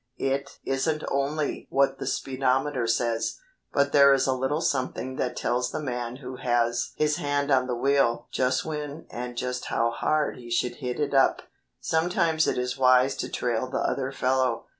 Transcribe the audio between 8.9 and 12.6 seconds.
and just how hard he should hit it up. Sometimes it